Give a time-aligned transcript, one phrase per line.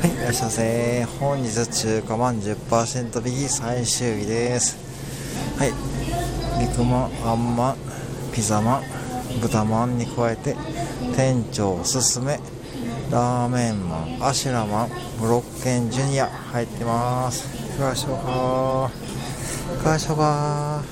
[0.00, 1.04] はい、いらっしゃいませ。
[1.20, 4.78] 本日中華まん10%引き最終日です。
[5.58, 5.72] はい、
[6.58, 7.76] 肉まん、あんまん、
[8.32, 8.82] ピザまん、
[9.42, 10.56] 豚まんに加えて、
[11.14, 12.40] 店長おすすめ、
[13.10, 14.88] ラーメンマン、アシュラマン、
[15.20, 17.46] ブロッケンジュニア入ってます。
[17.74, 18.90] いかがでしょうか？
[19.74, 20.82] いかがでしょうか？